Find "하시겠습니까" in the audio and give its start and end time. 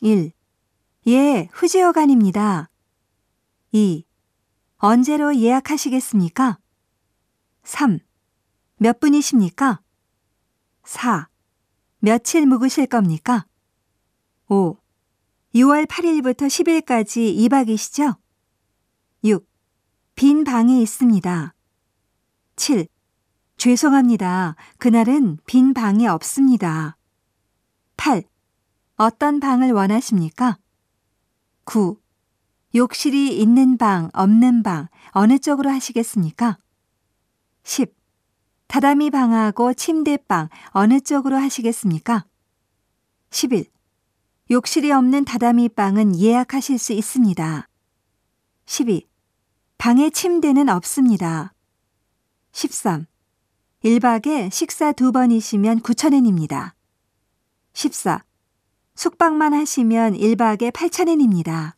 35.70-36.58, 41.36-42.26